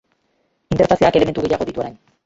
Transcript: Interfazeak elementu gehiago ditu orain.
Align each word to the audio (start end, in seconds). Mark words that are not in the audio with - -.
Interfazeak 0.75 1.21
elementu 1.21 1.47
gehiago 1.47 1.71
ditu 1.71 1.87
orain. 1.87 1.99